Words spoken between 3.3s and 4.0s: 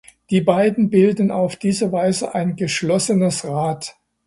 Rad.